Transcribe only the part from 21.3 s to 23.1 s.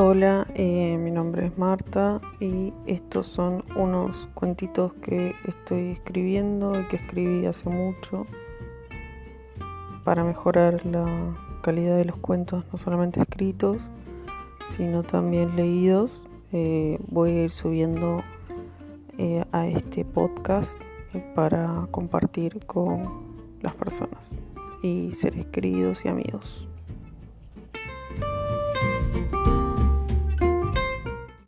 para compartir con